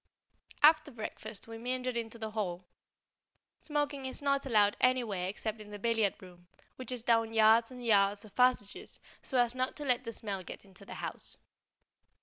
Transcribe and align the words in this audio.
After 0.63 0.89
breakfast 0.89 1.47
we 1.47 1.59
meandered 1.59 1.95
into 1.95 2.17
the 2.17 2.31
hall. 2.31 2.65
Smoking 3.61 4.07
is 4.07 4.19
not 4.19 4.47
allowed 4.47 4.75
anywhere 4.81 5.27
except 5.27 5.61
in 5.61 5.69
the 5.69 5.77
billiard 5.77 6.19
room, 6.23 6.47
which 6.75 6.91
is 6.91 7.03
down 7.03 7.35
yards 7.35 7.69
and 7.69 7.85
yards 7.85 8.25
of 8.25 8.33
passages, 8.33 8.99
so 9.21 9.37
as 9.37 9.53
not 9.53 9.75
to 9.75 9.85
let 9.85 10.03
the 10.03 10.11
smell 10.11 10.41
get 10.41 10.65
into 10.65 10.85
the 10.85 10.95
house. 10.95 11.37